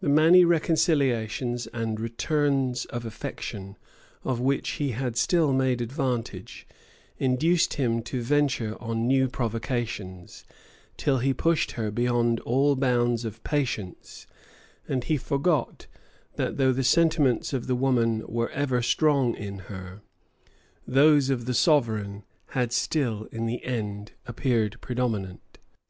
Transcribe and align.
The 0.00 0.08
many 0.08 0.46
reconciliations 0.46 1.66
and 1.74 2.00
returns 2.00 2.86
of 2.86 3.04
affection, 3.04 3.76
of 4.24 4.40
which 4.40 4.70
he 4.80 4.92
had 4.92 5.18
still 5.18 5.52
made 5.52 5.82
advantage, 5.82 6.66
induced 7.18 7.74
him 7.74 8.00
to 8.04 8.22
venture 8.22 8.80
on 8.80 9.06
new 9.06 9.28
provocations, 9.28 10.46
till 10.96 11.18
he 11.18 11.34
pushed 11.34 11.72
her 11.72 11.90
beyond 11.90 12.40
all 12.40 12.76
bounds 12.76 13.26
of 13.26 13.44
patience; 13.44 14.26
and 14.88 15.04
he 15.04 15.18
forgot, 15.18 15.86
that 16.36 16.56
though 16.56 16.72
the 16.72 16.82
sentiments 16.82 17.52
of 17.52 17.66
the 17.66 17.76
woman 17.76 18.26
were 18.26 18.48
ever 18.52 18.80
strong 18.80 19.34
in 19.34 19.58
her, 19.58 20.00
those 20.86 21.28
of 21.28 21.44
the 21.44 21.52
sovereign 21.52 22.24
had 22.52 22.72
still 22.72 23.24
in 23.24 23.44
the 23.44 23.62
end 23.64 24.12
appeared 24.24 24.80
predominant. 24.80 25.58